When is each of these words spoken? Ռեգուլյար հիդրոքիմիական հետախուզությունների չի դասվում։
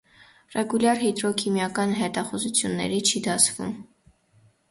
Ռեգուլյար 0.53 1.01
հիդրոքիմիական 1.01 1.93
հետախուզությունների 1.99 2.99
չի 3.09 3.21
դասվում։ 3.27 3.77